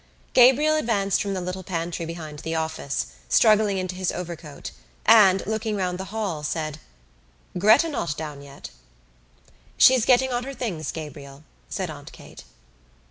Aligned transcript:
Gabriel 0.33 0.75
advanced 0.75 1.21
from 1.21 1.35
the 1.35 1.41
little 1.41 1.61
pantry 1.61 2.07
behind 2.07 2.39
the 2.39 2.55
office, 2.55 3.05
struggling 3.29 3.77
into 3.77 3.93
his 3.93 4.11
overcoat 4.11 4.71
and, 5.05 5.45
looking 5.45 5.75
round 5.75 5.99
the 5.99 6.05
hall, 6.05 6.41
said: 6.41 6.79
"Gretta 7.55 7.87
not 7.87 8.17
down 8.17 8.41
yet?" 8.41 8.71
"She's 9.77 10.03
getting 10.05 10.33
on 10.33 10.43
her 10.43 10.55
things, 10.55 10.91
Gabriel," 10.91 11.43
said 11.69 11.91
Aunt 11.91 12.11
Kate. 12.11 12.43